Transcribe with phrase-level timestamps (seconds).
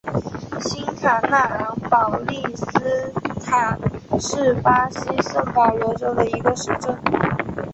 [0.61, 3.13] 新卡纳昂保利斯
[3.45, 3.77] 塔
[4.19, 6.97] 是巴西圣保罗州的一个市镇。